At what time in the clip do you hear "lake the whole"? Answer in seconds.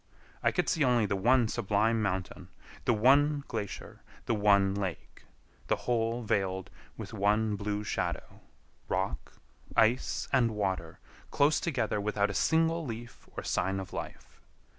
4.73-6.23